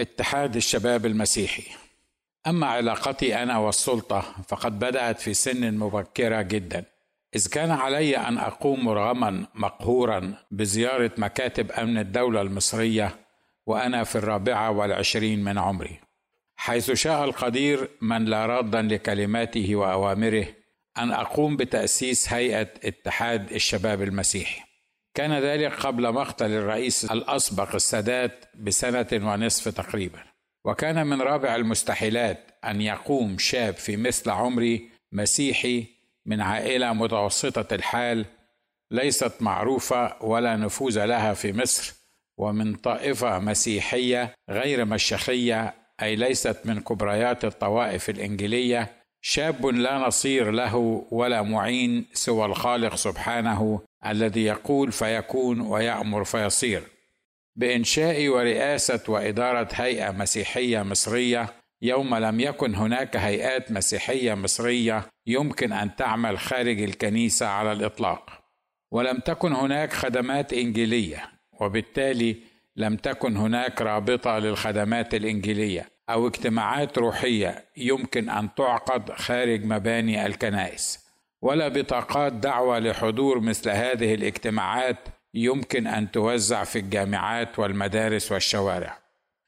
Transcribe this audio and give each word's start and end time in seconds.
اتحاد 0.00 0.56
الشباب 0.56 1.06
المسيحي. 1.06 1.64
أما 2.46 2.66
علاقتي 2.66 3.42
أنا 3.42 3.58
والسلطة 3.58 4.20
فقد 4.48 4.78
بدأت 4.78 5.20
في 5.20 5.34
سن 5.34 5.74
مبكرة 5.74 6.42
جدا. 6.42 6.84
إذ 7.36 7.48
كان 7.48 7.70
علي 7.70 8.16
أن 8.16 8.38
أقوم 8.38 8.84
مرغما 8.84 9.46
مقهورا 9.54 10.34
بزيارة 10.50 11.10
مكاتب 11.18 11.72
أمن 11.72 11.98
الدولة 11.98 12.40
المصرية 12.40 13.16
وأنا 13.66 14.04
في 14.04 14.16
الرابعة 14.16 14.70
والعشرين 14.70 15.44
من 15.44 15.58
عمري. 15.58 16.00
حيث 16.56 16.92
شاء 16.92 17.24
القدير 17.24 17.90
من 18.00 18.24
لا 18.24 18.46
رادا 18.46 18.82
لكلماته 18.82 19.76
وأوامره 19.76 20.46
أن 20.98 21.12
أقوم 21.12 21.56
بتأسيس 21.56 22.32
هيئة 22.32 22.68
اتحاد 22.84 23.52
الشباب 23.52 24.02
المسيحي. 24.02 24.65
كان 25.16 25.32
ذلك 25.38 25.72
قبل 25.72 26.12
مقتل 26.12 26.50
الرئيس 26.50 27.04
الأسبق 27.04 27.74
السادات 27.74 28.44
بسنة 28.54 29.06
ونصف 29.12 29.68
تقريبا. 29.68 30.22
وكان 30.64 31.06
من 31.06 31.22
رابع 31.22 31.56
المستحيلات 31.56 32.38
أن 32.64 32.80
يقوم 32.80 33.38
شاب 33.38 33.74
في 33.74 33.96
مثل 33.96 34.30
عمري 34.30 34.90
مسيحي 35.12 35.86
من 36.26 36.40
عائلة 36.40 36.92
متوسطة 36.92 37.74
الحال 37.74 38.26
ليست 38.90 39.32
معروفة 39.40 40.22
ولا 40.22 40.56
نفوذ 40.56 41.04
لها 41.04 41.34
في 41.34 41.52
مصر 41.52 41.94
ومن 42.38 42.74
طائفة 42.74 43.38
مسيحية 43.38 44.34
غير 44.50 44.84
مشيخية 44.84 45.74
أي 46.02 46.16
ليست 46.16 46.56
من 46.64 46.80
كبريات 46.80 47.44
الطوائف 47.44 48.10
الإنجيلية 48.10 48.92
شاب 49.20 49.66
لا 49.66 49.98
نصير 49.98 50.50
له 50.50 51.06
ولا 51.10 51.42
معين 51.42 52.06
سوى 52.12 52.46
الخالق 52.46 52.94
سبحانه 52.94 53.80
الذي 54.10 54.44
يقول 54.44 54.92
فيكون 54.92 55.60
ويأمر 55.60 56.24
فيصير. 56.24 56.82
بإنشاء 57.56 58.28
ورئاسة 58.28 59.00
وإدارة 59.08 59.68
هيئة 59.72 60.10
مسيحية 60.10 60.82
مصرية 60.82 61.48
يوم 61.82 62.14
لم 62.14 62.40
يكن 62.40 62.74
هناك 62.74 63.16
هيئات 63.16 63.72
مسيحية 63.72 64.34
مصرية 64.34 65.06
يمكن 65.26 65.72
أن 65.72 65.96
تعمل 65.96 66.38
خارج 66.38 66.82
الكنيسة 66.82 67.46
على 67.46 67.72
الإطلاق. 67.72 68.30
ولم 68.90 69.18
تكن 69.18 69.52
هناك 69.52 69.92
خدمات 69.92 70.52
إنجيلية 70.52 71.30
وبالتالي 71.60 72.36
لم 72.76 72.96
تكن 72.96 73.36
هناك 73.36 73.82
رابطة 73.82 74.38
للخدمات 74.38 75.14
الإنجيلية 75.14 75.88
أو 76.10 76.26
اجتماعات 76.26 76.98
روحية 76.98 77.64
يمكن 77.76 78.30
أن 78.30 78.54
تعقد 78.54 79.12
خارج 79.12 79.64
مباني 79.64 80.26
الكنائس. 80.26 81.05
ولا 81.46 81.68
بطاقات 81.68 82.32
دعوة 82.32 82.78
لحضور 82.78 83.40
مثل 83.40 83.70
هذه 83.70 84.14
الاجتماعات 84.14 84.96
يمكن 85.34 85.86
أن 85.86 86.10
توزع 86.10 86.64
في 86.64 86.78
الجامعات 86.78 87.58
والمدارس 87.58 88.32
والشوارع. 88.32 88.98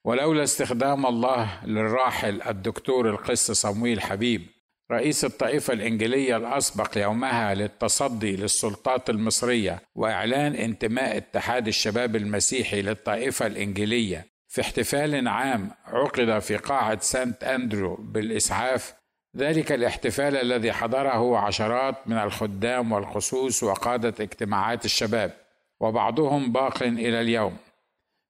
ولولا 0.05 0.43
استخدام 0.43 1.07
الله 1.07 1.67
للراحل 1.67 2.43
الدكتور 2.43 3.11
القس 3.11 3.51
صمويل 3.51 4.01
حبيب 4.01 4.47
رئيس 4.93 5.25
الطائفة 5.25 5.73
الإنجيلية 5.73 6.37
الأسبق 6.37 6.99
يومها 6.99 7.55
للتصدي 7.55 8.37
للسلطات 8.37 9.11
المصرية 9.11 9.81
وإعلان 9.95 10.55
انتماء 10.55 11.17
اتحاد 11.17 11.69
الشباب 11.69 12.17
المسيحي 12.17 12.83
للطائفة 12.83 13.47
الإنجيلية 13.47 14.27
في 14.49 14.61
احتفال 14.61 15.29
عام 15.29 15.71
عقد 15.85 16.39
في 16.39 16.57
قاعة 16.57 16.99
سانت 17.01 17.45
أندرو 17.45 17.97
بالإسعاف 17.97 18.95
ذلك 19.37 19.73
الاحتفال 19.73 20.37
الذي 20.37 20.73
حضره 20.73 21.39
عشرات 21.39 22.09
من 22.09 22.17
الخدام 22.17 22.93
والخصوص 22.93 23.63
وقادة 23.63 24.25
اجتماعات 24.25 24.85
الشباب 24.85 25.33
وبعضهم 25.81 26.53
باق 26.53 26.83
إلى 26.83 27.21
اليوم. 27.21 27.57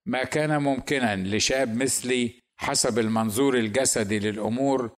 ما 0.06 0.24
كان 0.24 0.62
ممكنا 0.62 1.16
لشاب 1.16 1.77
مثلي 1.77 2.34
حسب 2.56 2.98
المنظور 2.98 3.58
الجسدي 3.58 4.18
للأمور 4.18 4.90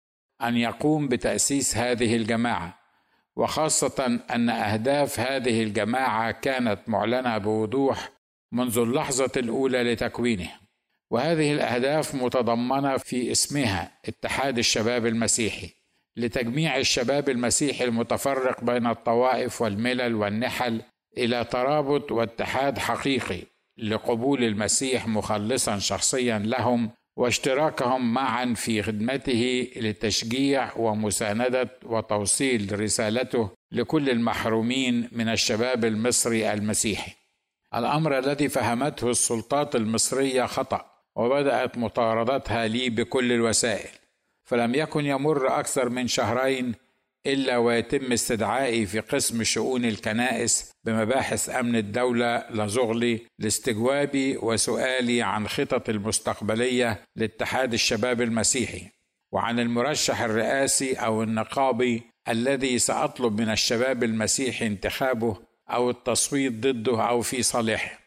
أن 0.43 0.57
يقوم 0.57 1.09
بتأسيس 1.09 1.77
هذه 1.77 2.17
الجماعة 2.17 2.79
وخاصة 3.37 4.21
أن 4.31 4.51
أهداف 4.51 5.21
هذه 5.21 5.63
الجماعة 5.63 6.31
كانت 6.31 6.79
معلنة 6.87 7.39
بوضوح 7.39 8.09
منذ 8.53 8.79
اللحظة 8.79 9.33
الأولى 9.37 9.93
لتكوينه 9.93 10.51
وهذه 11.11 11.53
الأهداف 11.53 12.15
متضمنة 12.15 12.97
في 12.97 13.33
اسمها 13.33 13.99
اتحاد 14.05 14.59
الشباب 14.59 15.07
المسيحي. 15.07 15.78
لتجميع 16.19 16.77
الشباب 16.77 17.29
المسيحي 17.29 17.85
المتفرق 17.85 18.65
بين 18.65 18.87
الطوائف 18.87 19.63
والملل 19.63 20.15
والنحل 20.15 20.83
إلى 21.19 21.45
ترابط 21.45 22.13
واتحاد 22.13 22.79
حقيقي 22.79 23.43
لقبول 23.79 24.45
المسيح 24.45 25.09
مخلصا 25.09 25.79
شخصيا 25.79 26.39
لهم 26.39 26.91
واشتراكهم 27.17 28.15
معا 28.15 28.55
في 28.57 28.83
خدمته 28.83 29.69
لتشجيع 29.77 30.77
ومساندة 30.77 31.69
وتوصيل 31.85 32.81
رسالته 32.81 33.51
لكل 33.73 34.11
المحرومين 34.11 35.09
من 35.13 35.29
الشباب 35.29 35.85
المصري 35.85 36.53
المسيحي. 36.53 37.13
الأمر 37.75 38.19
الذي 38.19 38.49
فهمته 38.49 39.11
السلطات 39.11 39.77
المصرية 39.77 40.47
خطأ 40.47 40.91
وبدأت 41.17 41.79
مطاردتها 41.79 42.67
لي 42.67 42.91
بكل 42.91 43.33
الوسائل. 43.33 43.91
فلم 44.49 44.75
يكن 44.75 45.07
يمر 45.07 45.59
أكثر 45.61 45.89
من 45.89 46.07
شهرين 46.07 46.75
إلا 47.27 47.57
ويتم 47.57 48.13
استدعائي 48.13 48.87
في 48.87 49.01
قسم 49.01 49.45
شؤون 49.45 49.85
الكنائس 49.85 50.73
بمباحث 50.85 51.51
أمن 51.51 51.77
الدولة 51.77 52.45
لزغلي 52.51 53.21
لاستجوابي 53.39 54.37
وسؤالي 54.37 55.23
عن 55.23 55.49
خطط 55.49 55.89
المستقبلية 55.89 57.03
لاتحاد 57.17 57.73
الشباب 57.73 58.23
المسيحي 58.23 58.89
وعن 59.33 59.61
المرشح 59.61 60.21
الرئاسي 60.21 60.95
أو 60.95 61.23
النقابي 61.23 62.03
الذي 62.29 62.79
سأطلب 62.79 63.41
من 63.41 63.51
الشباب 63.51 64.05
المسيحي 64.05 64.67
انتخابه 64.67 65.37
أو 65.71 65.91
التصويت 65.91 66.53
ضده 66.53 67.09
أو 67.09 67.21
في 67.21 67.43
صالحه. 67.43 67.99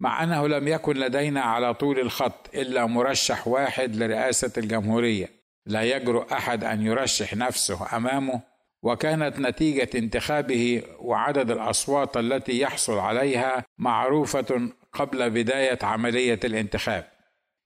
مع 0.00 0.24
أنه 0.24 0.48
لم 0.48 0.68
يكن 0.68 0.96
لدينا 0.96 1.40
على 1.40 1.74
طول 1.74 2.00
الخط 2.00 2.54
إلا 2.54 2.86
مرشح 2.86 3.48
واحد 3.48 3.96
لرئاسة 3.96 4.52
الجمهورية. 4.58 5.35
لا 5.66 5.82
يجرؤ 5.82 6.32
أحد 6.32 6.64
أن 6.64 6.82
يرشح 6.82 7.34
نفسه 7.34 7.96
أمامه. 7.96 8.40
وكانت 8.82 9.38
نتيجة 9.38 9.88
انتخابه 9.94 10.82
وعدد 10.98 11.50
الأصوات 11.50 12.16
التي 12.16 12.60
يحصل 12.60 12.98
عليها 12.98 13.64
معروفة 13.78 14.70
قبل 14.92 15.30
بداية 15.30 15.78
عملية 15.82 16.40
الانتخاب. 16.44 17.08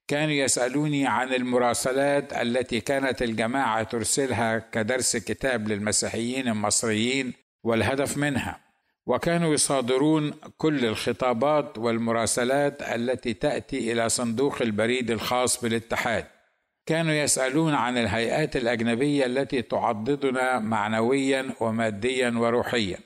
كانوا 0.09 0.34
يسألوني 0.34 1.06
عن 1.06 1.34
المراسلات 1.34 2.33
التي 2.33 2.81
كانت 2.81 3.22
الجماعة 3.22 3.83
ترسلها 3.83 4.59
كدرس 4.59 5.16
كتاب 5.16 5.69
للمسيحيين 5.69 6.49
المصريين 6.49 7.33
والهدف 7.65 8.16
منها. 8.16 8.60
وكانوا 9.06 9.55
يصادرون 9.55 10.31
كل 10.56 10.84
الخطابات 10.84 11.78
والمراسلات 11.78 12.83
التي 12.83 13.33
تأتي 13.34 13.93
إلى 13.93 14.09
صندوق 14.09 14.62
البريد 14.62 15.10
الخاص 15.10 15.62
بالاتحاد. 15.62 16.27
كانوا 16.91 17.15
يسألون 17.15 17.75
عن 17.75 17.99
الهيئات 17.99 18.56
الأجنبية 18.56 19.27
التي 19.27 19.62
تعضدنا 19.62 20.59
معنويا 20.59 21.51
وماديا 21.61 22.31
وروحيا 22.37 22.99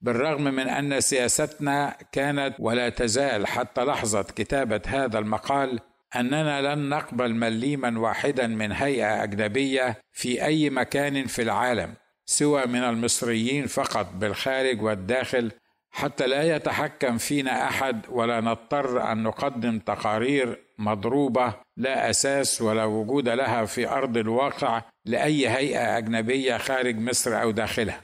بالرغم 0.00 0.42
من 0.42 0.68
أن 0.68 1.00
سياستنا 1.00 1.96
كانت 2.12 2.54
ولا 2.58 2.88
تزال 2.88 3.46
حتى 3.46 3.84
لحظة 3.84 4.22
كتابة 4.22 4.80
هذا 4.86 5.18
المقال 5.18 5.80
أننا 6.16 6.74
لن 6.74 6.88
نقبل 6.88 7.34
مليما 7.34 7.98
واحدا 7.98 8.46
من 8.46 8.72
هيئة 8.72 9.22
أجنبية 9.22 9.96
في 10.12 10.44
أي 10.44 10.70
مكان 10.70 11.26
في 11.26 11.42
العالم 11.42 11.94
سوى 12.26 12.66
من 12.66 12.82
المصريين 12.84 13.66
فقط 13.66 14.12
بالخارج 14.14 14.82
والداخل 14.82 15.50
حتى 15.90 16.26
لا 16.26 16.56
يتحكم 16.56 17.18
فينا 17.18 17.64
أحد 17.64 18.00
ولا 18.10 18.40
نضطر 18.40 19.12
أن 19.12 19.22
نقدم 19.22 19.78
تقارير 19.78 20.67
مضروبة 20.78 21.54
لا 21.76 22.10
أساس 22.10 22.62
ولا 22.62 22.84
وجود 22.84 23.28
لها 23.28 23.64
في 23.64 23.88
أرض 23.88 24.16
الواقع 24.16 24.82
لأي 25.04 25.48
هيئة 25.48 25.98
أجنبية 25.98 26.56
خارج 26.56 26.98
مصر 26.98 27.42
أو 27.42 27.50
داخلها. 27.50 28.00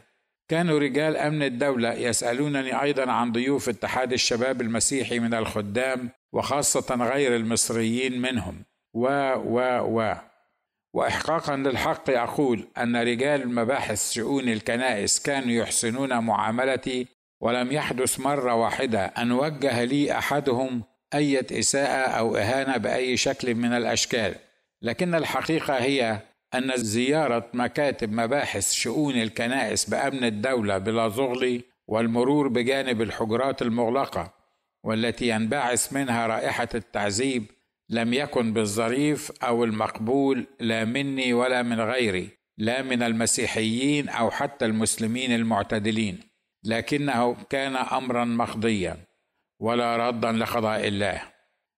كانوا 0.48 0.78
رجال 0.78 1.16
أمن 1.16 1.42
الدولة 1.42 1.92
يسألونني 1.92 2.82
أيضا 2.82 3.12
عن 3.12 3.32
ضيوف 3.32 3.68
اتحاد 3.68 4.12
الشباب 4.12 4.60
المسيحي 4.60 5.18
من 5.18 5.34
الخدام 5.34 6.10
وخاصة 6.32 6.94
غير 6.94 7.36
المصريين 7.36 8.20
منهم. 8.20 8.64
و 8.94 9.06
و 9.34 9.60
و. 10.00 10.14
واحقاقا 10.94 11.56
للحق 11.56 12.10
أقول 12.10 12.68
أن 12.78 12.96
رجال 12.96 13.54
مباحث 13.54 14.12
شؤون 14.12 14.48
الكنائس 14.48 15.22
كانوا 15.22 15.50
يحسنون 15.50 16.18
معاملتي 16.18 17.06
ولم 17.40 17.72
يحدث 17.72 18.20
مرة 18.20 18.54
واحدة 18.54 19.04
أن 19.04 19.32
وجه 19.32 19.84
لي 19.84 20.18
أحدهم 20.18 20.82
اية 21.14 21.46
إساءة 21.52 22.10
أو 22.10 22.36
إهانة 22.36 22.76
بأي 22.76 23.16
شكل 23.16 23.54
من 23.54 23.72
الأشكال. 23.72 24.34
لكن 24.82 25.14
الحقيقة 25.14 25.74
هي 25.74 26.20
أن 26.54 26.72
زيارة 26.76 27.50
مكاتب 27.54 28.12
مباحث 28.12 28.72
شؤون 28.72 29.14
الكنائس 29.14 29.90
بأمن 29.90 30.24
الدولة 30.24 30.78
بلا 30.78 31.08
زغل 31.08 31.62
والمرور 31.88 32.48
بجانب 32.48 33.02
الحجرات 33.02 33.62
المغلقة 33.62 34.34
والتي 34.84 35.28
ينبعث 35.28 35.92
منها 35.92 36.26
رائحة 36.26 36.68
التعذيب 36.74 37.44
لم 37.88 38.14
يكن 38.14 38.52
بالظريف 38.52 39.32
أو 39.42 39.64
المقبول 39.64 40.46
لا 40.60 40.84
مني 40.84 41.32
ولا 41.32 41.62
من 41.62 41.80
غيري 41.80 42.28
لا 42.58 42.82
من 42.82 43.02
المسيحيين 43.02 44.08
أو 44.08 44.30
حتى 44.30 44.64
المسلمين 44.64 45.34
المعتدلين. 45.34 46.20
لكنه 46.64 47.36
كان 47.50 47.76
امرا 47.76 48.24
مقضيا. 48.24 48.96
ولا 49.64 50.08
ردا 50.08 50.32
لقضاء 50.32 50.88
الله. 50.88 51.22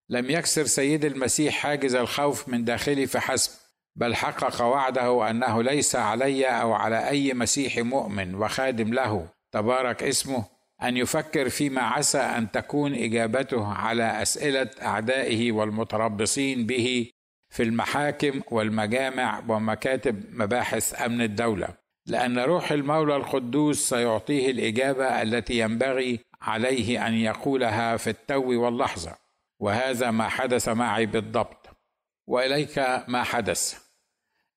لم 0.09 0.31
يكسر 0.31 0.65
سيد 0.65 1.05
المسيح 1.05 1.55
حاجز 1.55 1.95
الخوف 1.95 2.49
من 2.49 2.65
داخلي 2.65 3.07
فحسب 3.07 3.53
بل 3.97 4.15
حقق 4.15 4.63
وعده 4.63 5.31
أنه 5.31 5.63
ليس 5.63 5.97
علي 5.97 6.47
أو 6.47 6.73
على 6.73 7.09
أي 7.09 7.35
مسيحي 7.35 7.83
مؤمن 7.83 8.35
وخادم 8.35 8.95
له. 8.95 9.29
تبارك 9.53 10.03
اسمه. 10.03 10.45
أن 10.83 10.97
يفكر 10.97 11.49
فيما 11.49 11.81
عسى 11.81 12.19
أن 12.19 12.51
تكون 12.51 12.95
إجابته 12.95 13.67
على 13.67 14.23
أسئلة 14.23 14.71
أعدائه 14.83 15.53
والمتربصين 15.53 16.67
به 16.67 17.11
في 17.51 17.63
المحاكم 17.63 18.41
والمجامع 18.51 19.43
ومكاتب 19.49 20.25
مباحث 20.31 21.03
أمن 21.03 21.21
الدولة. 21.21 21.69
لأن 22.07 22.39
روح 22.39 22.73
المولى 22.73 23.17
القدوس 23.17 23.89
سيعطيه 23.89 24.51
الإجابة 24.51 25.23
التي 25.23 25.59
ينبغي 25.59 26.21
عليه 26.43 27.07
أن 27.07 27.15
يقولها 27.15 27.97
في 27.97 28.11
التو 28.11 28.65
واللحظة. 28.65 29.17
وهذا 29.59 30.11
ما 30.11 30.29
حدث 30.29 30.69
معي 30.69 31.07
بالضبط. 31.07 31.69
وإليك 32.27 32.79
ما 33.09 33.23
حدث. 33.23 33.79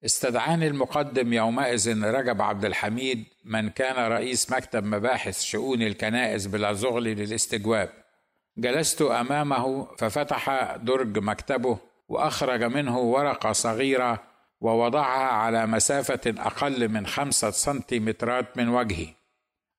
استدعاني 0.05 0.67
المقدم 0.67 1.33
يومئذ 1.33 2.03
رجب 2.03 2.41
عبد 2.41 2.65
الحميد 2.65 3.25
من 3.45 3.69
كان 3.69 4.11
رئيس 4.11 4.51
مكتب 4.51 4.83
مباحث 4.83 5.41
شؤون 5.41 5.81
الكنائس 5.81 6.45
بالأزغل 6.47 7.03
للاستجواب. 7.03 7.89
جلست 8.57 9.01
أمامه 9.01 9.95
ففتح 9.97 10.75
درج 10.75 11.17
مكتبه 11.17 11.77
وأخرج 12.09 12.63
منه 12.63 12.99
ورقة 12.99 13.51
صغيرة 13.51 14.23
ووضعها 14.61 15.27
على 15.27 15.67
مسافة 15.67 16.21
أقل 16.27 16.89
من 16.89 17.07
خمسة 17.07 17.49
سنتيمترات 17.51 18.57
من 18.57 18.69
وجهي 18.69 19.07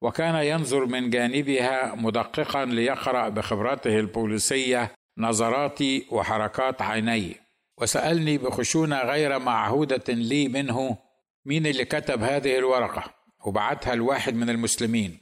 وكان 0.03 0.35
ينظر 0.35 0.87
من 0.87 1.11
جانبها 1.11 1.95
مدققا 1.95 2.65
ليقرأ 2.65 3.29
بخبرته 3.29 3.99
البوليسية 3.99 4.93
نظراتي 5.19 6.07
وحركات 6.11 6.83
عيني 6.83 7.37
وسألني 7.79 8.39
بخشونة 8.39 9.03
غير 9.03 9.39
معهودة 9.39 10.05
لي 10.09 10.49
منه 10.49 10.99
مين 11.45 11.67
اللي 11.67 11.85
كتب 11.85 12.23
هذه 12.23 12.59
الورقة؟ 12.59 13.05
وبعتها 13.47 13.95
لواحد 13.95 14.35
من 14.35 14.51
المسلمين. 14.51 15.19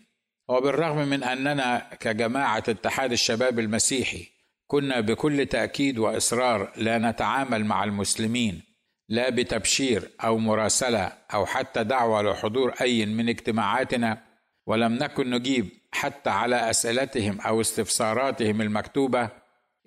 وبالرغم 0.48 1.08
من 1.08 1.22
أننا 1.22 1.90
كجماعة 2.00 2.64
اتحاد 2.68 3.12
الشباب 3.12 3.58
المسيحي 3.58 4.28
كنا 4.66 5.00
بكل 5.00 5.46
تأكيد 5.46 5.98
وإصرار 5.98 6.72
لا 6.76 6.98
نتعامل 6.98 7.64
مع 7.64 7.84
المسلمين 7.84 8.62
لا 9.08 9.30
بتبشير 9.30 10.10
أو 10.24 10.38
مراسلة 10.38 11.12
أو 11.34 11.46
حتى 11.46 11.84
دعوة 11.84 12.22
لحضور 12.22 12.74
أي 12.80 13.06
من 13.06 13.28
اجتماعاتنا 13.28 14.22
ولم 14.66 14.94
نكن 14.94 15.30
نجيب 15.30 15.68
حتى 15.92 16.30
على 16.30 16.70
أسئلتهم 16.70 17.40
أو 17.40 17.60
استفساراتهم 17.60 18.60
المكتوبة. 18.60 19.28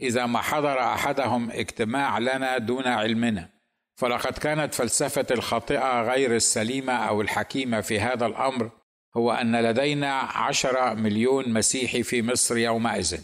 إذا 0.02 0.26
ما 0.26 0.42
حضر 0.42 0.80
أحدهم 0.80 1.52
اجتماع 1.52 2.18
لنا 2.18 2.58
دون 2.58 2.88
علمنا. 2.88 3.50
فلقد 3.96 4.38
كانت 4.38 4.74
فلسفة 4.74 5.26
الخاطئة 5.32 6.02
غير 6.02 6.36
السليمة 6.36 6.94
أو 6.94 7.22
الحكيمة 7.22 7.82
في 7.82 8.00
هذا 8.00 8.26
الأمر 8.26 8.72
هو 9.18 9.32
أن 9.32 9.62
لدينا 9.62 10.20
عشرة 10.20 10.94
مليون 10.94 11.54
مسيحي 11.54 12.04
في 12.04 12.22
مصر 12.22 12.58
يومئذ. 12.58 13.22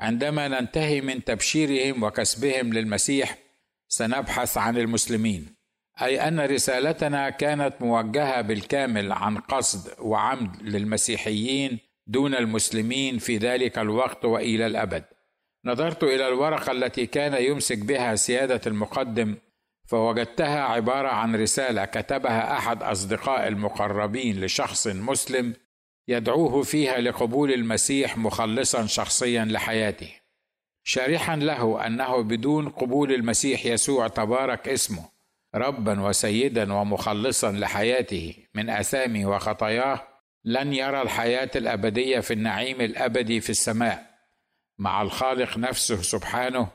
عندما 0.00 0.48
ننتهي 0.48 1.00
من 1.00 1.24
تبشيرهم 1.24 2.02
وكسبهم 2.02 2.72
للمسيح 2.72 3.38
سنبحث 3.88 4.58
عن 4.58 4.76
المسلمين. 4.76 5.56
أي 6.02 6.28
أن 6.28 6.40
رسالتنا 6.40 7.30
كانت 7.30 7.74
موجهة 7.80 8.40
بالكامل 8.40 9.12
عن 9.12 9.36
قصد 9.38 9.94
وعمد 9.98 10.62
للمسيحيين 10.62 11.78
دون 12.06 12.34
المسلمين 12.34 13.18
في 13.18 13.36
ذلك 13.36 13.78
الوقت 13.78 14.24
وإلى 14.24 14.66
الأبد. 14.66 15.04
نظرت 15.64 16.04
إلى 16.04 16.28
الورقة 16.28 16.72
التي 16.72 17.06
كان 17.06 17.42
يمسك 17.42 17.78
بها 17.78 18.14
سيادة 18.14 18.60
المقدم 18.66 19.36
فوجدتها 19.86 20.60
عبارة 20.60 21.08
عن 21.08 21.36
رسالة 21.36 21.84
كتبها 21.84 22.52
أحد 22.58 22.82
أصدقاء 22.82 23.48
المقربين 23.48 24.44
لشخص 24.44 24.86
مسلم 24.86 25.54
يدعوه 26.08 26.62
فيها 26.62 27.00
لقبول 27.00 27.52
المسيح 27.52 28.18
مخلصا 28.18 28.86
شخصيا 28.86 29.44
لحياته. 29.44 30.12
شارحا 30.88 31.36
له 31.36 31.86
أنه 31.86 32.22
بدون 32.22 32.68
قبول 32.68 33.12
المسيح 33.12 33.66
يسوع 33.66 34.08
تبارك 34.08 34.68
اسمه 34.68 35.08
ربا 35.54 36.00
وسيدا 36.00 36.72
ومخلصا 36.72 37.52
لحياته 37.52 38.34
من 38.54 38.70
آثامه 38.70 39.30
وخطاياه 39.30 40.08
لن 40.44 40.72
يرى 40.72 41.02
الحياة 41.02 41.50
الأبدية 41.56 42.20
في 42.20 42.32
النعيم 42.32 42.80
الأبدي 42.80 43.40
في 43.40 43.50
السماء 43.50 44.10
مع 44.78 45.02
الخالق 45.02 45.58
نفسه 45.58 46.02
سبحانه. 46.02 46.68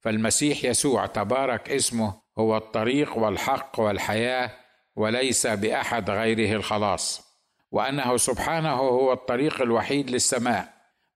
فالمسيح 0.00 0.64
يسوع 0.64 1.06
تبارك 1.06 1.70
اسمه 1.70 2.20
هو 2.38 2.56
الطريق 2.56 3.18
والحق 3.18 3.80
والحياة 3.80 4.50
وليس 4.96 5.46
بأحد 5.46 6.10
غيره 6.10 6.56
الخلاص 6.56 7.22
وأنه 7.70 8.16
سبحانه 8.16 8.72
هو 8.72 9.12
الطريق 9.12 9.62
الوحيد 9.62 10.10
للسماء. 10.10 10.73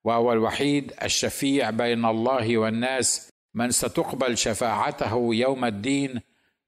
وهو 0.09 0.33
الوحيد 0.33 0.93
الشفيع 1.03 1.71
بين 1.71 2.05
الله 2.05 2.59
والناس 2.59 3.33
من 3.55 3.71
ستقبل 3.71 4.39
شفاعته 4.39 5.29
يوم 5.35 5.65
الدين 5.65 6.21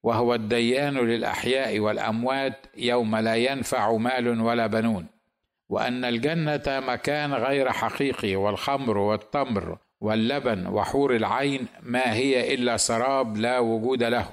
وهو 0.02 0.34
الديان 0.34 0.94
للأحياء 0.94 1.78
والأموات 1.78 2.66
يوم 2.76 3.16
لا 3.16 3.34
ينفع 3.34 3.96
مال 3.96 4.40
ولا 4.40 4.66
بنون. 4.66 5.06
وأن 5.68 6.04
الجنة 6.04 6.62
مكان 6.66 7.34
غير 7.34 7.72
حقيقي 7.72 8.36
والخمر 8.36 8.98
والتمر 8.98 9.78
واللبن 10.00 10.66
وحور 10.66 11.16
العين 11.16 11.66
ما 11.82 12.12
هي 12.12 12.54
إلا 12.54 12.76
سراب 12.76 13.36
لا 13.36 13.58
وجود 13.58 14.02
له. 14.02 14.28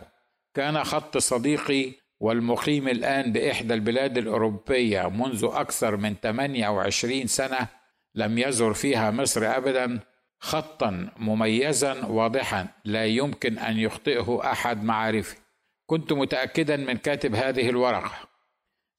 كان 0.54 0.84
خط 0.84 1.18
صديقي 1.18 1.92
والمقيم 2.20 2.88
الآن 2.88 3.32
بإحدى 3.32 3.74
البلاد 3.74 4.18
الأوروبية 4.18 5.10
منذ 5.10 5.50
أكثر 5.54 5.98
من 5.98 6.16
28 6.24 7.28
سنة 7.28 7.78
لم 8.18 8.38
يزر 8.38 8.74
فيها 8.74 9.12
مصر 9.12 9.58
ابدا 9.58 10.00
خطا 10.40 11.10
مميزا 11.18 12.06
واضحا 12.06 12.68
لا 12.86 13.06
يمكن 13.06 13.58
أن 13.60 13.78
يخطئه 13.78 14.42
أحد 14.52 14.84
معارفه 14.84 15.38
كنت 15.86 16.14
متاكدا 16.14 16.78
من 16.78 16.98
كاتب 16.98 17.36
هذه 17.36 17.70
الورقة. 17.70 18.12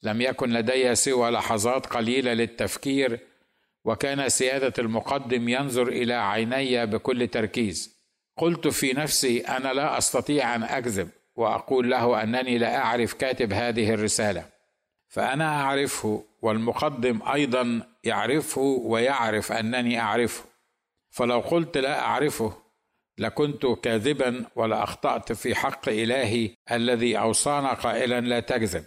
لم 0.03 0.21
يكن 0.21 0.51
لدي 0.51 0.95
سوى 0.95 1.31
لحظات 1.31 1.87
قليلة 1.87 2.33
للتفكير 2.33 3.21
وكان 3.85 4.29
سيادة 4.29 4.73
المقدم 4.79 5.49
ينظر 5.49 5.89
إلى 5.89 6.15
عيني 6.15 6.87
بكل 6.87 7.29
تركيز. 7.29 7.99
قلت 8.37 8.69
في 8.69 8.93
نفسي 8.93 9.41
أنا 9.41 9.73
لا 9.73 9.99
أستطيع 9.99 10.55
أن 10.55 10.63
أكذب 10.63 11.09
وأقول 11.37 11.91
له 11.91 12.23
أنني 12.23 12.59
لا 12.59 12.77
أعرف 12.77 13.15
كاتب 13.15 13.53
هذه 13.53 13.95
الرسالة. 13.95 14.45
فأنا 15.09 15.61
أعرفه 15.63 16.25
والمقدم 16.43 17.21
أيضا 17.33 17.83
يعرفه 18.05 18.61
ويعرف 18.61 19.53
أنني 19.53 20.01
أعرفه. 20.01 20.45
فلو 21.11 21.41
قلت 21.41 21.79
لا 21.79 22.01
أعرفه 22.01 22.53
لكنت 23.19 23.67
كاذبا 23.67 24.45
ولأخطأت 24.57 25.33
في 25.33 25.55
حق 25.55 25.89
إلهي 25.89 26.51
الذي 26.73 27.19
اوصانا 27.19 27.75
قائلا 27.75 28.21
لا 28.21 28.41
تكذب. 28.41 28.85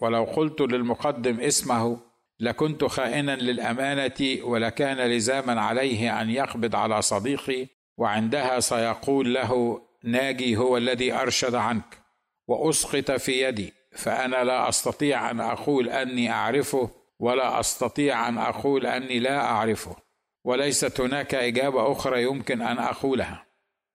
ولو 0.00 0.24
قلت 0.24 0.60
للمقدم 0.60 1.40
اسمه 1.40 2.00
لكنت 2.40 2.84
خائنا 2.84 3.36
للأمانة 3.36 4.38
ولكان 4.42 4.96
لزاما 4.96 5.60
عليه 5.60 6.20
أن 6.20 6.30
يقبض 6.30 6.76
على 6.76 7.02
صديقي 7.02 7.66
وعندها 7.96 8.60
سيقول 8.60 9.34
له 9.34 9.80
ناجي 10.04 10.56
هو 10.56 10.76
الذي 10.76 11.12
أرشد 11.12 11.54
عنك 11.54 11.98
وأسقط 12.46 13.10
في 13.10 13.48
يدي. 13.48 13.72
فأنا 13.94 14.44
لا 14.44 14.68
أستطيع 14.68 15.30
أن 15.30 15.40
أقول 15.40 15.88
أني 15.88 16.32
أعرفه 16.32 16.90
ولا 17.18 17.60
أستطيع 17.60 18.28
أن 18.28 18.38
أقول 18.38 18.86
أني 18.86 19.18
لا 19.18 19.40
أعرفه. 19.40 19.96
وليست 20.44 21.00
هناك 21.00 21.34
إجابة 21.34 21.92
أخرى 21.92 22.22
يمكن 22.22 22.62
أن 22.62 22.78
أقولها. 22.78 23.46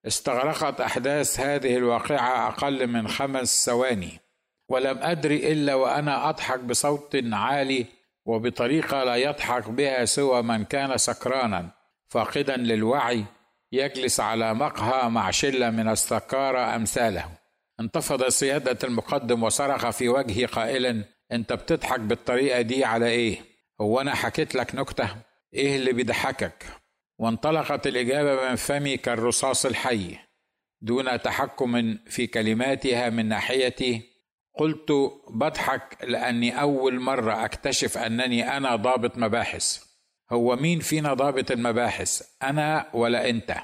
استغرقت 0.08 0.82
أحداث 0.82 1.40
هذه 1.40 1.78
الواقعة 1.78 2.48
أقل 2.48 2.88
من 2.88 3.08
خمس 3.08 3.66
ثواني 3.66 4.20
ولم 4.70 4.98
أدري 4.98 5.52
إلا 5.52 5.76
وأنا 5.76 6.30
أضحك 6.30 6.60
بصوت 6.60 7.18
عالي 7.32 7.86
وبطريقة 8.26 9.04
لا 9.04 9.16
يضحك 9.16 9.70
بها 9.70 10.06
سوى 10.06 10.42
من 10.42 10.66
كان 10.66 10.98
سكرانا. 10.98 11.70
فاقدا 12.08 12.58
للوعي 12.58 13.26
يجلس 13.72 14.20
على 14.20 14.54
مقهى 14.54 15.10
مع 15.10 15.32
شلة 15.32 15.70
من 15.70 15.90
السكارى 15.90 16.60
أمثاله. 16.60 17.39
انتفض 17.80 18.28
سيادة 18.28 18.78
المقدم 18.88 19.44
وصرخ 19.44 19.90
في 19.90 20.10
وجهي 20.10 20.46
قائلا 20.46 21.06
أنت 21.32 21.54
بتضحك 21.54 22.00
بالطريقة 22.00 22.62
دي 22.62 22.86
على 22.86 23.06
إيه؟ 23.08 23.42
هو 23.82 24.02
أنا 24.02 24.16
حكيت 24.16 24.56
لك 24.56 24.76
نكتة؟ 24.76 25.16
إيه 25.54 25.76
اللي 25.76 25.94
بيضحكك؟ 25.94 26.66
وانطلقت 27.20 27.88
الإجابة 27.88 28.50
من 28.50 28.56
فمي 28.56 28.98
كالرصاص 28.98 29.66
الحي 29.66 30.18
دون 30.82 31.22
تحكم 31.22 31.98
في 32.08 32.28
كلماتها 32.28 33.10
من 33.10 33.26
ناحيتي 33.26 34.02
قلت 34.58 34.92
بضحك 35.30 35.98
لأني 36.04 36.62
أول 36.62 37.00
مرة 37.00 37.46
أكتشف 37.46 37.98
أنني 37.98 38.58
أنا 38.58 38.76
ضابط 38.76 39.18
مباحث. 39.18 39.84
هو 40.32 40.56
مين 40.56 40.80
فينا 40.80 41.14
ضابط 41.14 41.52
المباحث؟ 41.52 42.22
أنا 42.44 42.90
ولا 42.94 43.30
أنت؟ 43.30 43.56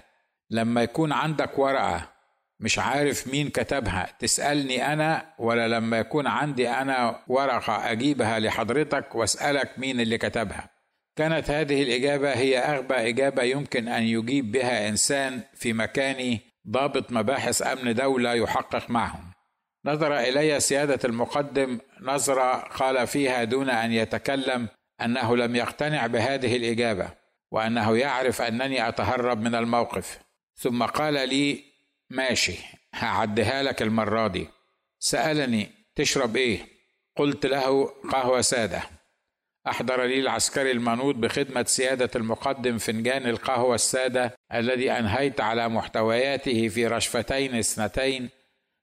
لما 0.49 0.83
يكون 0.83 1.11
عندك 1.11 1.59
ورقة 1.59 2.14
مش 2.59 2.79
عارف 2.79 3.27
مين 3.27 3.49
كتبها. 3.49 4.09
تسألني 4.19 4.93
أنا 4.93 5.33
ولا 5.39 5.67
لما 5.67 5.99
يكون 5.99 6.27
عندي 6.27 6.69
أنا 6.69 7.19
ورقة 7.27 7.91
أجيبها 7.91 8.39
لحضرتك 8.39 9.15
وأسألك 9.15 9.79
مين 9.79 9.99
اللي 9.99 10.17
كتبها. 10.17 10.69
كانت 11.15 11.49
هذه 11.51 11.83
الإجابة 11.83 12.33
هي 12.33 12.59
أغبى 12.59 13.09
إجابة 13.09 13.43
يمكن 13.43 13.87
أن 13.87 14.03
يجيب 14.03 14.51
بها 14.51 14.89
إنسان 14.89 15.41
في 15.53 15.73
مكاني 15.73 16.41
ضابط 16.69 17.11
مباحث 17.11 17.67
أمن 17.67 17.93
دولة 17.93 18.33
يحقق 18.33 18.89
معهم. 18.89 19.31
نظر 19.85 20.19
إلي 20.19 20.59
سيادة 20.59 20.99
المقدم 21.05 21.79
نظرة 22.01 22.55
قال 22.55 23.07
فيها 23.07 23.43
دون 23.43 23.69
أن 23.69 23.91
يتكلم 23.91 24.67
أنه 25.01 25.37
لم 25.37 25.55
يقتنع 25.55 26.07
بهذه 26.07 26.55
الإجابة 26.55 27.09
وأنه 27.51 27.97
يعرف 27.97 28.41
أنني 28.41 28.87
أتهرب 28.87 29.41
من 29.41 29.55
الموقف. 29.55 30.19
ثم 30.55 30.83
قال 30.83 31.13
لي 31.13 31.74
ماشي 32.09 32.57
هعديها 32.93 33.63
لك 33.63 33.81
المرة 33.81 34.27
دي. 34.27 34.47
سألني 34.99 35.69
تشرب 35.95 36.35
إيه؟ 36.35 36.67
قلت 37.17 37.45
له 37.45 37.85
قهوة 38.11 38.41
سادة. 38.41 38.83
أحضر 39.67 40.03
لي 40.03 40.19
العسكري 40.19 40.71
المنوط 40.71 41.15
بخدمة 41.15 41.63
سيادة 41.63 42.09
المقدم 42.15 42.77
فنجان 42.77 43.27
القهوة 43.27 43.75
السادة 43.75 44.35
الذي 44.53 44.91
أنهيت 44.91 45.41
على 45.41 45.69
محتوياته 45.69 46.67
في 46.67 46.87
رشفتين 46.87 47.55
اثنتين 47.55 48.29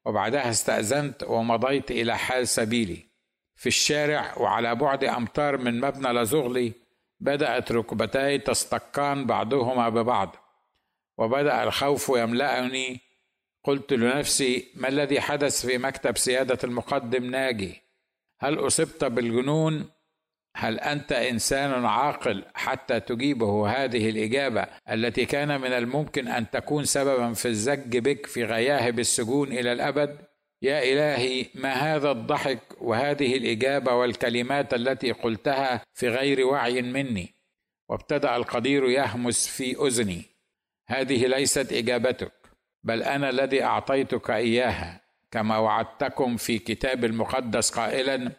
وبعدها 0.07 0.51
استأذنت 0.51 1.23
ومضيت 1.23 1.91
إلى 1.91 2.19
حال 2.19 2.49
سبيلي. 2.49 3.13
في 3.57 3.67
الشارع 3.67 4.39
وعلى 4.39 4.75
بعد 4.75 5.05
أمتار 5.05 5.59
من 5.59 5.81
مبنى 5.81 6.13
لزغلي 6.13 6.73
بدأت 7.21 7.73
ركبتاي 7.73 8.39
تصطكان 8.39 9.27
بعضهما 9.27 9.89
ببعض 9.89 10.37
وبدأ 11.19 11.63
الخوف 11.63 12.09
يملأني 12.09 13.01
قلت 13.65 13.93
لنفسي 13.93 14.69
ما 14.75 14.89
الذي 14.89 15.21
حدث 15.21 15.67
في 15.67 15.79
مكتب 15.79 16.19
سيادة 16.19 16.59
المقدم 16.65 17.25
ناجي؟ 17.25 17.83
هل 18.41 18.67
أصبت 18.67 19.05
بالجنون؟ 19.05 19.91
هل 20.57 20.81
أنت 20.81 21.13
إنسان 21.13 21.85
عاقل 21.85 22.45
حتى 22.55 23.01
تجيبه 23.01 23.69
هذه 23.69 24.11
الإجابة 24.11 24.67
التي 24.91 25.25
كان 25.25 25.61
من 25.61 25.73
الممكن 25.73 26.29
أن 26.29 26.51
تكون 26.51 26.85
سببا 26.85 27.33
في 27.33 27.49
الزج 27.49 27.99
بك 27.99 28.27
في 28.27 28.45
غياهب 28.45 28.99
السجون 28.99 29.53
إلى 29.53 29.73
الأبد؟ 29.73 30.19
يا 30.63 30.83
إلهي 30.83 31.47
ما 31.55 31.73
هذا 31.73 32.11
الضحك 32.11 32.59
وهذه 32.81 33.37
الإجابة 33.37 33.95
والكلمات 33.95 34.75
التي 34.75 35.13
قلتها 35.13 35.85
في 35.95 36.09
غير 36.09 36.47
وعي 36.47 36.83
مني؟ 36.83 37.35
وابتدأ 37.89 38.37
القدير 38.37 38.85
يهمس 38.85 39.49
في 39.49 39.87
أذني. 39.87 40.23
هذه 40.89 41.27
ليست 41.27 41.73
إجابتك. 41.73 42.42
بل 42.85 43.03
أنا 43.03 43.31
الذي 43.31 43.63
أعطيتك 43.65 44.31
إياها 44.31 45.01
كما 45.31 45.59
وعدتكم 45.59 46.37
في 46.37 46.59
كتاب 46.59 47.05
المقدس 47.05 47.71
قائلا 47.71 48.33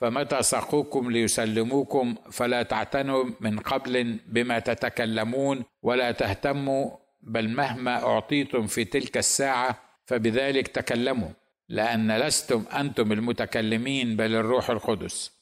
فمتى 0.00 0.42
سقوكم 0.42 1.10
ليسلموكم 1.10 2.14
فلا 2.30 2.62
تعتنوا 2.62 3.24
من 3.40 3.58
قبل 3.58 4.18
بما 4.26 4.58
تتكلمون 4.58 5.64
ولا 5.82 6.12
تهتموا 6.12 6.90
بل 7.22 7.48
مهما 7.48 8.02
أعطيتم 8.04 8.66
في 8.66 8.84
تلك 8.84 9.16
الساعة 9.16 9.78
فبذلك 10.06 10.68
تكلموا 10.68 11.28
لأن 11.68 12.18
لستم 12.18 12.64
أنتم 12.72 13.12
المتكلمين 13.12 14.16
بل 14.16 14.34
الروح 14.34 14.70
القدس. 14.70 15.33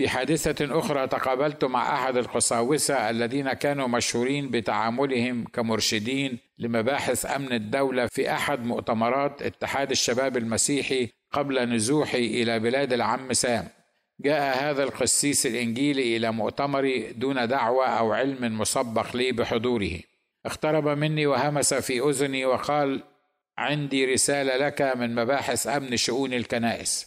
في 0.00 0.08
حادثة 0.08 0.78
أخرى 0.78 1.06
تقابلت 1.06 1.64
مع 1.64 1.94
أحد 1.94 2.16
القساوسة 2.16 3.10
الذين 3.10 3.52
كانوا 3.52 3.88
مشهورين 3.88 4.50
بتعاملهم 4.50 5.44
كمرشدين 5.44 6.38
لمباحث 6.58 7.26
أمن 7.26 7.52
الدولة 7.52 8.06
في 8.06 8.32
أحد 8.32 8.64
مؤتمرات 8.64 9.42
اتحاد 9.42 9.90
الشباب 9.90 10.36
المسيحي 10.36 11.08
قبل 11.32 11.68
نزوحي 11.68 12.26
إلى 12.42 12.58
بلاد 12.58 12.92
العم 12.92 13.32
سام. 13.32 13.68
جاء 14.20 14.70
هذا 14.70 14.84
القسيس 14.84 15.46
الإنجيلي 15.46 16.16
إلى 16.16 16.32
مؤتمري 16.32 17.12
دون 17.12 17.48
دعوة 17.48 17.86
أو 17.86 18.12
علم 18.12 18.58
مسبق 18.58 19.16
لي 19.16 19.32
بحضوره. 19.32 19.98
اقترب 20.46 20.88
مني 20.88 21.26
وهمس 21.26 21.74
في 21.74 22.00
أذني 22.00 22.44
وقال 22.44 23.02
عندي 23.58 24.04
رسالة 24.14 24.56
لك 24.56 24.82
من 24.82 25.14
مباحث 25.14 25.66
أمن 25.66 25.96
شؤون 25.96 26.34
الكنائس. 26.34 27.06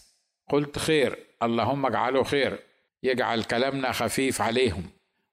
قلت 0.50 0.80
خير 0.80 1.18
اللهم 1.44 1.86
اجعله 1.86 2.24
خير. 2.24 2.73
يجعل 3.03 3.43
كلامنا 3.43 3.91
خفيف 3.91 4.41
عليهم. 4.41 4.83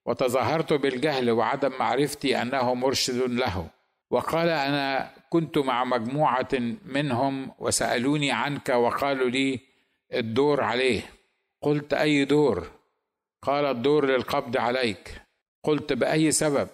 وتظاهرت 0.07 0.73
بالجهل 0.73 1.31
وعدم 1.31 1.73
معرفتي 1.79 2.43
أنه 2.43 2.75
مرشد 2.75 3.31
له. 3.31 3.67
وقال 4.11 4.49
أنا 4.49 5.11
كنت 5.31 5.59
مع 5.59 5.85
مجموعة 5.85 6.49
منهم 6.85 7.53
وسألوني 7.59 8.33
عنك 8.33 8.69
وقالوا 8.69 9.31
لي 9.31 9.61
الدور 10.15 10.63
عليه. 10.63 11.03
قلت 11.63 11.95
أي 11.95 12.25
دور؟ 12.25 12.71
قال 13.43 13.65
الدور 13.65 14.07
للقبض 14.07 14.57
عليك. 14.57 15.23
قلت 15.65 15.93
بأي 15.93 16.31
سبب؟ 16.31 16.69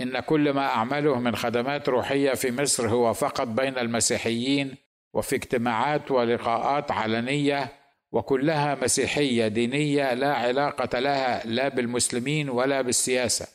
إن 0.00 0.20
كل 0.20 0.52
ما 0.52 0.66
أعمله 0.66 1.20
من 1.20 1.36
خدمات 1.36 1.88
روحية 1.88 2.34
في 2.34 2.52
مصر 2.52 2.88
هو 2.88 3.14
فقط 3.14 3.46
بين 3.46 3.78
المسيحيين 3.78 4.76
وفي 5.14 5.36
اجتماعات 5.36 6.10
ولقاءات 6.10 6.90
علنية 6.90 7.72
وكلها 8.12 8.74
مسيحية 8.74 9.48
دينية 9.48 10.14
لا 10.14 10.34
علاقة 10.34 10.98
لها 10.98 11.46
لا 11.46 11.68
بالمسلمين 11.68 12.50
ولا 12.50 12.82
بالسياسة. 12.82 13.46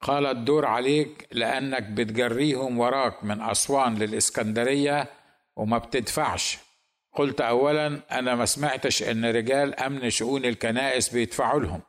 قال 0.00 0.26
الدور 0.26 0.66
عليك 0.66 1.28
لأنك 1.32 1.82
بتجريهم 1.82 2.78
وراك 2.78 3.24
من 3.24 3.40
أسوان 3.40 3.94
للإسكندرية 3.94 5.08
وما 5.56 5.78
بتدفعش. 5.78 6.58
قلت 7.14 7.40
اولا 7.40 8.00
أنا 8.10 8.34
ما 8.34 8.44
سمعتش 8.44 9.02
إن 9.02 9.24
رجال 9.24 9.80
أمن 9.80 10.10
شؤون 10.10 10.44
الكنائس 10.44 11.08
بيدفعوا 11.08 11.60
لهم 11.60 11.80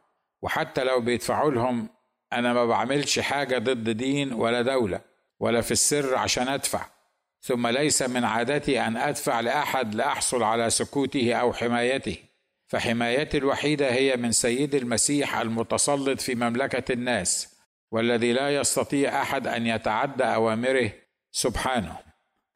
وحتى 0.41 0.83
لو 0.83 0.99
بيدفعوا 0.99 1.51
لهم 1.51 1.89
أنا 2.33 2.53
ما 2.53 2.65
بعملش 2.65 3.19
حاجة 3.19 3.57
ضد 3.57 3.89
دين 3.89 4.33
ولا 4.33 4.61
دولة 4.61 5.01
ولا 5.39 5.61
في 5.61 5.71
السر 5.71 6.15
عشان 6.15 6.47
أدفع. 6.47 6.85
ثم 7.45 7.67
ليس 7.67 8.01
من 8.01 8.23
عادتي 8.23 8.81
أن 8.81 8.97
أدفع 8.97 9.39
لأحد 9.39 9.95
لأحصل 9.95 10.43
على 10.43 10.69
سكوته 10.69 11.33
أو 11.33 11.53
حمايته. 11.53 12.17
فحمايتي 12.67 13.37
الوحيدة 13.37 13.93
هي 13.93 14.15
من 14.15 14.31
سيد 14.31 14.75
المسيح 14.75 15.37
المتسلط 15.37 16.21
في 16.21 16.35
مملكة 16.35 16.93
الناس 16.93 17.55
والذي 17.91 18.33
لا 18.33 18.55
يستطيع 18.55 19.21
أحد 19.21 19.47
أن 19.47 19.67
يتعدى 19.67 20.23
أوامره 20.23 20.91
سبحانه. 21.31 21.97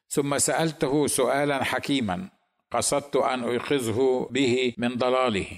ثم 0.08 0.38
سألته 0.38 1.06
سؤالا 1.06 1.64
حكيما 1.64 2.28
قصدت 2.70 3.16
أن 3.16 3.44
أيقظه 3.44 4.28
به 4.30 4.74
من 4.78 4.96
ضلاله. 4.96 5.48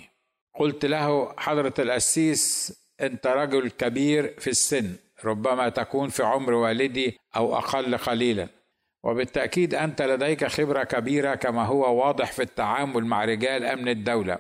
قلت 0.59 0.85
له 0.85 1.35
حضرة 1.39 1.75
القسيس 1.79 2.73
أنت 3.01 3.27
رجل 3.27 3.71
كبير 3.71 4.35
في 4.39 4.51
السن 4.51 4.97
ربما 5.25 5.69
تكون 5.69 6.09
في 6.09 6.23
عمر 6.23 6.53
والدي 6.53 7.19
أو 7.37 7.57
أقل 7.57 7.97
قليلا. 7.97 8.60
وبالتأكيد 9.03 9.75
أنت 9.75 10.03
لديك 10.03 10.47
خبرة 10.47 10.85
كبيرة 10.85 11.35
كما 11.35 11.65
هو 11.65 12.05
واضح 12.05 12.33
في 12.33 12.43
التعامل 12.43 13.05
مع 13.05 13.25
رجال 13.25 13.65
أمن 13.65 13.89
الدولة. 13.89 14.39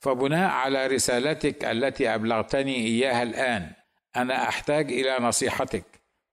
فبناء 0.00 0.50
على 0.50 0.86
رسالتك 0.86 1.64
التي 1.64 2.14
أبلغتني 2.14 2.76
إياها 2.76 3.22
الآن 3.22 3.70
أنا 4.16 4.48
أحتاج 4.48 4.92
إلى 4.92 5.16
نصيحتك 5.20 5.84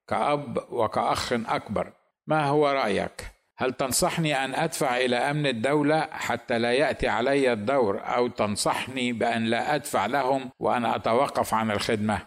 كأب 0.08 0.58
وكأخ 0.70 1.34
أكبر. 1.34 1.92
ما 2.28 2.46
هو 2.46 2.68
رأيك؟ 2.68 3.32
هل 3.58 3.74
تنصحني 3.74 4.46
أن 4.46 4.56
أدفع 4.56 4.98
إلى 4.98 5.16
أمن 5.16 5.48
الدولة 5.48 6.08
حتى 6.12 6.60
لا 6.60 6.74
يأتي 6.74 7.08
علي 7.08 7.54
الدور 7.54 8.02
أو 8.04 8.28
تنصحني 8.28 9.14
بأن 9.14 9.46
لا 9.46 9.76
أدفع 9.76 10.06
لهم 10.06 10.50
وأن 10.60 10.86
أتوقف 10.86 11.54
عن 11.54 11.72
الخدمة؟ 11.72 12.20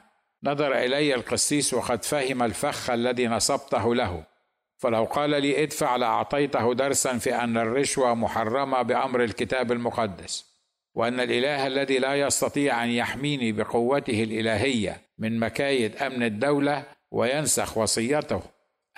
نظر 0.45 0.75
إلي 0.75 1.15
القسيس 1.15 1.75
وقد 1.75 2.05
فهم 2.05 2.43
الفخ 2.43 2.91
الذي 2.91 3.27
نصبته 3.27 3.95
له. 3.95 4.32
فلو 4.83 5.05
قال 5.05 5.31
لي 5.31 5.63
ادفع 5.63 5.97
لأعطيته 5.97 6.75
درسا 6.75 7.19
في 7.19 7.35
أن 7.35 7.57
الرشوة 7.57 8.15
محرمة 8.15 8.83
بأمر 8.83 9.25
الكتاب 9.25 9.73
المقدس 9.73 10.45
وأن 10.95 11.21
الإله 11.21 11.67
الذي 11.67 11.99
لا 11.99 12.15
يستطيع 12.15 12.85
أن 12.85 12.91
يحميني 12.91 13.53
بقوته 13.53 14.23
الإلهية 14.23 15.01
من 15.19 15.39
مكايد 15.39 15.97
أمن 15.97 16.23
الدولة 16.23 16.85
وينسخ 17.11 17.79
وصيته 17.79 18.43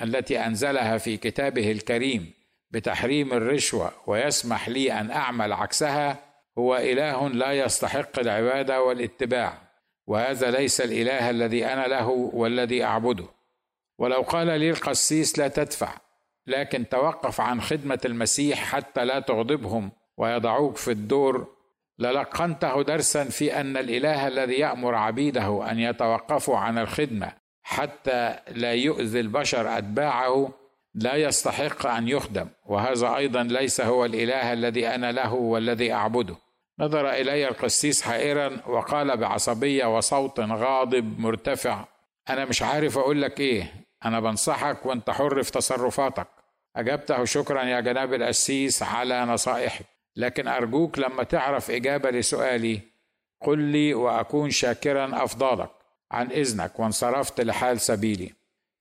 التي 0.02 0.38
أنزلها 0.38 0.98
في 0.98 1.16
كتابه 1.16 1.72
الكريم 1.72 2.32
بتحريم 2.70 3.32
الرشوة 3.32 3.92
ويسمح 4.06 4.68
لي 4.68 4.92
أن 4.92 5.10
أعمل 5.10 5.52
عكسها 5.52 6.18
هو 6.58 6.76
إله 6.76 7.28
لا 7.28 7.52
يستحق 7.52 8.18
العبادة 8.18 8.82
والاتباع 8.82 9.58
وهذا 10.06 10.50
ليس 10.50 10.80
الإله 10.80 11.30
الذي 11.30 11.66
أنا 11.66 11.86
له 11.86 12.08
والذي 12.08 12.84
أعبده. 12.84 13.33
ولو 13.98 14.22
قال 14.22 14.46
لي 14.46 14.70
القسيس 14.70 15.38
لا 15.38 15.48
تدفع 15.48 15.92
لكن 16.46 16.88
توقف 16.88 17.40
عن 17.40 17.60
خدمة 17.60 18.00
المسيح 18.04 18.58
حتى 18.58 19.04
لا 19.04 19.20
تغضبهم 19.20 19.90
ويضعوك 20.16 20.76
في 20.76 20.90
الدور. 20.90 21.54
للقنته 21.98 22.82
درسا 22.82 23.24
في 23.24 23.60
أن 23.60 23.76
الإله 23.76 24.28
الذي 24.28 24.54
يأمر 24.54 24.94
عبيده 24.94 25.70
أن 25.70 25.78
يتوقفوا 25.78 26.56
عن 26.56 26.78
الخدمة 26.78 27.32
حتى 27.62 28.36
لا 28.48 28.72
يؤذي 28.72 29.20
البشر 29.20 29.78
أتباعه 29.78 30.52
لا 30.94 31.14
يستحق 31.14 31.86
أن 31.86 32.08
يخدم. 32.08 32.48
وهذا 32.66 33.16
أيضا 33.16 33.42
ليس 33.42 33.80
هو 33.80 34.04
الإله 34.04 34.52
الذي 34.52 34.88
أنا 34.88 35.12
له 35.12 35.34
والذي 35.34 35.92
أعبده. 35.92 36.36
نظر 36.78 37.10
إلي 37.10 37.48
القسيس 37.48 38.02
حائرا 38.02 38.60
وقال 38.66 39.16
بعصبية 39.16 39.96
وصوت 39.96 40.40
غاضب 40.40 41.18
مرتفع 41.18 41.84
أنا 42.30 42.44
مش 42.44 42.62
عارف 42.62 42.98
أقول 42.98 43.22
لك 43.22 43.40
إيه 43.40 43.83
أنا 44.04 44.20
بنصحك 44.20 44.86
وأنت 44.86 45.10
حر 45.10 45.42
في 45.42 45.52
تصرفاتك. 45.52 46.26
أجبته 46.76 47.24
شكرا 47.24 47.62
يا 47.62 47.80
جناب 47.80 48.14
القسيس 48.14 48.82
على 48.82 49.24
نصائحك. 49.24 49.84
لكن 50.16 50.48
أرجوك 50.48 50.98
لما 50.98 51.22
تعرف 51.22 51.70
إجابة 51.70 52.10
لسؤالي 52.10 52.80
قل 53.42 53.58
لي 53.58 53.94
وأكون 53.94 54.50
شاكرا 54.50 55.24
أفضالك 55.24 55.70
عن 56.12 56.30
إذنك 56.30 56.80
وانصرفت 56.80 57.40
لحال 57.40 57.80
سبيلي. 57.80 58.32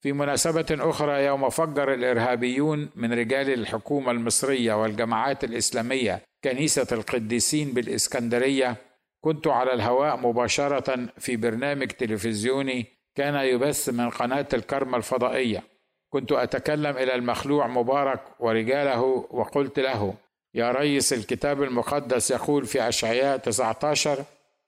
في 0.02 0.14
مناسبة 0.14 0.66
أخرى 0.72 1.26
يوم 1.26 1.50
فجر 1.50 1.94
الإرهابيون 1.94 2.90
من 2.96 3.14
رجال 3.14 3.54
الحكومة 3.54 4.12
المصرية 4.12 4.74
والجماعات 4.82 5.44
الإسلامية 5.44 6.22
كنيسة 6.44 6.88
القديسين 6.92 7.72
بالإسكندرية 7.72 8.76
كنت 9.22 9.48
على 9.48 9.74
الهواء 9.74 10.18
مباشرة 10.18 11.08
في 11.18 11.36
برنامج 11.36 11.88
تلفزيوني 11.88 12.86
كان 13.16 13.36
يبث 13.36 13.90
من 13.90 14.10
قناة 14.10 14.48
الكرمة 14.54 14.98
الفضائية. 14.98 15.64
كنت 16.10 16.32
أتكلم 16.32 16.98
إلى 16.98 17.16
المخلوع 17.16 17.68
مبارك 17.68 18.22
ورجاله 18.40 19.02
وقلت 19.30 19.80
له 19.80 20.14
يا 20.54 20.72
ريس 20.72 21.14
الكتاب 21.14 21.64
المقدس 21.64 22.32
يقول 22.32 22.66
في 22.66 22.88
أشعياء 22.88 23.38
19 23.38 24.24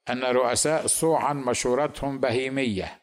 أن 0.10 0.24
رؤساء 0.24 0.88
صوعا 0.88 1.34
مشورتهم 1.34 2.20
بهيمية 2.20 3.02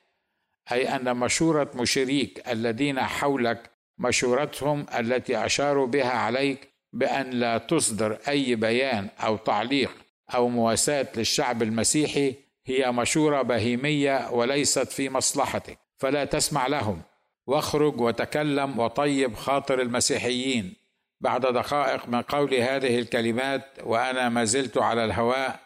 أي 0.72 0.88
أن 0.96 1.16
مشورة 1.16 1.70
مشريك 1.74 2.48
الذين 2.48 3.00
حولك 3.00 3.70
مشورتهم 3.98 4.86
التي 4.98 5.46
أشاروا 5.46 5.86
بها 5.86 6.12
عليك 6.12 6.68
بأن 6.92 7.30
لا 7.30 7.58
تصدر 7.58 8.18
أي 8.28 8.54
بيان 8.54 9.08
أو 9.20 9.36
تعليق 9.36 9.90
أو 10.34 10.48
مواساة 10.48 11.06
للشعب 11.16 11.62
المسيحي 11.62 12.34
هي 12.66 12.92
مشورة 12.92 13.42
بهيمية 13.42 14.30
وليست 14.30 14.92
في 14.92 15.10
مصلحتك 15.10 15.78
فلا 15.98 16.24
تسمع 16.24 16.66
لهم. 16.66 17.02
واخرج 17.46 18.00
وتكلم 18.00 18.78
وطيب 18.78 19.34
خاطر 19.34 19.80
المسيحيين. 19.80 20.74
بعد 21.20 21.40
دقائق 21.40 22.08
من 22.08 22.22
قول 22.22 22.54
هذه 22.54 22.98
الكلمات 22.98 23.64
وأنا 23.82 24.28
ما 24.28 24.44
زلت 24.44 24.78
على 24.78 25.04
الهواء 25.04 25.60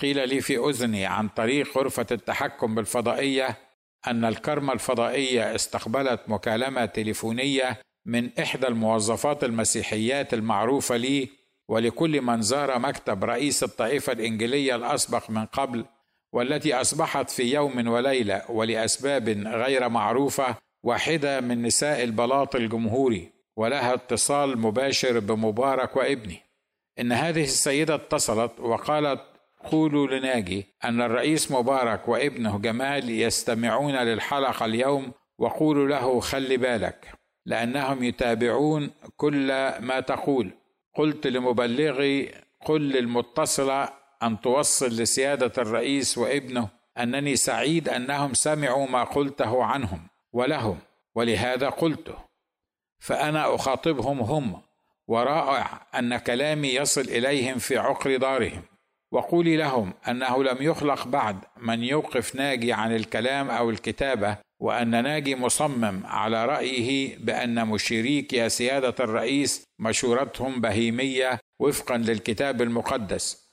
قيل 0.00 0.28
لي 0.28 0.40
في 0.40 0.58
أذني 0.58 1.06
عن 1.06 1.28
طريق 1.28 1.78
غرفة 1.78 2.06
التحكم 2.10 2.74
بالفضائية 2.74 3.56
أن 4.06 4.24
الكرمه 4.24 4.72
الفضائية 4.72 5.54
استقبلت 5.54 6.20
مكالمة 6.28 6.84
تليفونية 6.84 7.78
من 8.06 8.38
إحدى 8.38 8.66
الموظفات 8.66 9.44
المسيحيات 9.44 10.34
المعروفة 10.34 10.96
لي 10.96 11.28
ولكل 11.68 12.20
من 12.20 12.42
زار 12.42 12.78
مكتب 12.78 13.24
رئيس 13.24 13.62
الطائفة 13.62 14.12
الانجيليه 14.12 14.76
الأسبق 14.76 15.30
من 15.30 15.46
قبل 15.46 15.84
والتي 16.32 16.74
أصبحت 16.74 17.30
في 17.30 17.42
يوم 17.42 17.88
وليلة 17.88 18.42
ولأسباب 18.48 19.28
غير 19.28 19.88
معروفة 19.88 20.56
واحدة 20.82 21.40
من 21.40 21.62
نساء 21.62 22.04
البلاط 22.04 22.56
الجمهوري 22.56 23.32
ولها 23.56 23.94
اتصال 23.94 24.58
مباشر 24.58 25.18
بمبارك 25.18 25.96
وابني 25.96 26.42
إن 27.00 27.12
هذه 27.12 27.42
السيدة 27.42 27.94
اتصلت 27.94 28.60
وقالت 28.60 29.20
قولوا 29.70 30.06
لناجي 30.06 30.66
أن 30.84 31.00
الرئيس 31.00 31.50
مبارك 31.50 32.08
وابنه 32.08 32.58
جمال 32.58 33.10
يستمعون 33.10 33.96
للحلقة 33.96 34.64
اليوم 34.64 35.12
وقولوا 35.38 35.88
له 35.88 36.20
خلي 36.20 36.56
بالك 36.56 37.06
لأنهم 37.46 38.04
يتابعون 38.04 38.90
كل 39.16 39.46
ما 39.80 40.00
تقول. 40.00 40.50
قلت 40.94 41.26
لمبلغي 41.26 42.34
قل 42.66 42.80
للمتصلة 42.80 43.88
أن 44.22 44.40
توصل 44.40 44.86
لسيادة 44.86 45.52
الرئيس 45.62 46.18
وابنه 46.18 46.68
أنني 46.98 47.36
سعيد 47.36 47.88
أنهم 47.88 48.34
سمعوا 48.34 48.86
ما 48.86 49.04
قلته 49.04 49.64
عنهم 49.64 50.06
ولهم 50.32 50.78
ولهذا 51.14 51.68
قلته. 51.68 52.14
فأنا 52.98 53.54
أخاطبهم 53.54 54.20
هم 54.20 54.62
ورائع 55.08 55.86
أن 55.98 56.16
كلامي 56.16 56.68
يصل 56.68 57.00
إليهم 57.00 57.58
في 57.58 57.78
عقر 57.78 58.16
دارهم 58.16 58.62
وقولي 59.12 59.56
لهم 59.56 59.92
أنه 60.08 60.44
لم 60.44 60.56
يخلق 60.60 61.06
بعد 61.06 61.36
من 61.56 61.84
يوقف 61.84 62.34
ناجي 62.34 62.72
عن 62.72 62.96
الكلام 62.96 63.50
أو 63.50 63.70
الكتابة 63.70 64.36
وأن 64.60 64.90
ناجي 65.02 65.36
مصمم 65.36 66.02
على 66.06 66.46
رأيه 66.46 67.16
بأن 67.18 67.66
مشيريك 67.66 68.32
يا 68.32 68.48
سيادة 68.48 68.94
الرئيس 69.00 69.64
مشورتهم 69.78 70.60
بهيمية 70.60 71.38
وفقا 71.60 71.96
للكتاب 71.96 72.62
المقدس. 72.62 73.49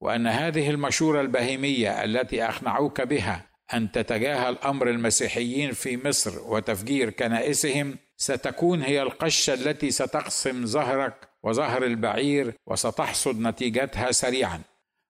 وأن 0.00 0.26
هذه 0.26 0.70
المشورة 0.70 1.20
البهيمية 1.20 2.04
التي 2.04 2.44
أقنعوك 2.44 3.00
بها 3.00 3.46
أن 3.74 3.92
تتجاهل 3.92 4.58
أمر 4.58 4.90
المسيحيين 4.90 5.72
في 5.72 6.08
مصر 6.08 6.52
وتفجير 6.52 7.10
كنائسهم 7.10 7.98
ستكون 8.16 8.82
هي 8.82 9.02
القشة 9.02 9.54
التي 9.54 9.90
ستقسم 9.90 10.66
ظهرك 10.66 11.28
وظهر 11.42 11.84
البعير 11.84 12.54
وستحصد 12.66 13.40
نتيجتها 13.40 14.12
سريعا. 14.12 14.60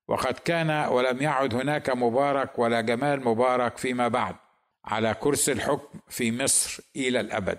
وقد 0.09 0.35
كان 0.35 0.71
ولم 0.71 1.23
يعد 1.23 1.55
هناك 1.55 1.91
مبارك 1.91 2.59
ولا 2.59 2.81
جمال 2.81 3.25
مبارك 3.25 3.77
فيما 3.77 4.09
بعد 4.09 4.37
على 4.85 5.15
كرسي 5.15 5.53
الحكم 5.53 5.99
في 6.09 6.33
مصر 6.33 6.83
إلى 6.97 7.21
الأبد. 7.21 7.59